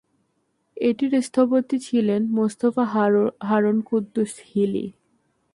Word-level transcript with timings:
এটির 0.77 1.13
স্থপতি 1.27 1.77
ছিলেন 1.79 2.21
মোস্তফা 2.37 2.85
হারুন 3.47 3.77
কুদ্দুস 3.81 4.33
হিলি। 4.49 4.85